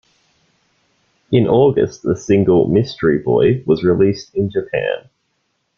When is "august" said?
1.47-2.01